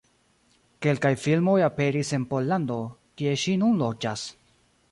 [0.85, 2.79] Kelkaj filmoj aperis en Pollando,
[3.21, 4.25] kie ŝi nun loĝas.